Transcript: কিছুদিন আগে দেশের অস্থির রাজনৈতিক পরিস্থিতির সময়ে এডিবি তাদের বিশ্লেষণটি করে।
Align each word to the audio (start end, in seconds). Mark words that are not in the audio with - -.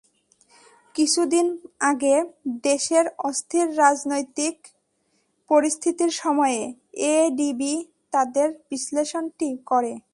কিছুদিন 0.95 1.47
আগে 1.79 2.15
দেশের 2.63 3.05
অস্থির 3.19 3.67
রাজনৈতিক 3.77 4.55
পরিস্থিতির 5.49 6.11
সময়ে 6.13 6.61
এডিবি 7.13 7.75
তাদের 8.11 8.47
বিশ্লেষণটি 8.69 9.49
করে। 9.65 9.93